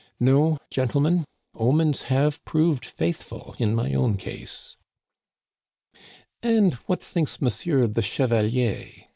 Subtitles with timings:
[0.19, 4.75] No, gentlemen; omens have proved faithful in my own case."
[6.41, 8.83] And what thinks Monsieur the Chevalier